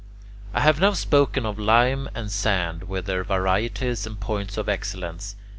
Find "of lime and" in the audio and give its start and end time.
1.45-2.31